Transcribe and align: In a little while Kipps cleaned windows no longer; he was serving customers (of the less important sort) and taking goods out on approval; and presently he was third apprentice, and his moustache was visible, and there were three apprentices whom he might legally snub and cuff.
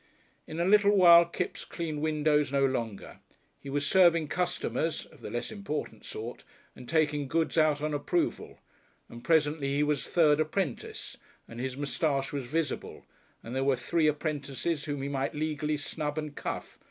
In 0.47 0.59
a 0.59 0.65
little 0.65 0.97
while 0.97 1.25
Kipps 1.27 1.63
cleaned 1.63 2.01
windows 2.01 2.51
no 2.51 2.65
longer; 2.65 3.19
he 3.59 3.69
was 3.69 3.85
serving 3.85 4.29
customers 4.29 5.05
(of 5.05 5.21
the 5.21 5.29
less 5.29 5.51
important 5.51 6.05
sort) 6.05 6.43
and 6.75 6.89
taking 6.89 7.27
goods 7.27 7.55
out 7.55 7.83
on 7.83 7.93
approval; 7.93 8.57
and 9.09 9.23
presently 9.23 9.75
he 9.75 9.83
was 9.83 10.03
third 10.03 10.39
apprentice, 10.39 11.17
and 11.47 11.59
his 11.59 11.77
moustache 11.77 12.33
was 12.33 12.45
visible, 12.47 13.05
and 13.43 13.55
there 13.55 13.63
were 13.63 13.75
three 13.75 14.07
apprentices 14.07 14.85
whom 14.85 15.03
he 15.03 15.07
might 15.07 15.35
legally 15.35 15.77
snub 15.77 16.17
and 16.17 16.35
cuff. 16.35 16.79